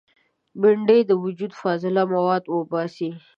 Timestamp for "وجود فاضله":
1.23-2.03